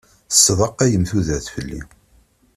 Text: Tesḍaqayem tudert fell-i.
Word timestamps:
Tesḍaqayem 0.29 1.03
tudert 1.09 1.47
fell-i. 1.53 1.81